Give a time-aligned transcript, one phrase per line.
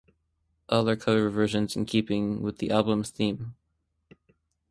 [0.67, 3.53] All are cover versions in keeping with the album's theme.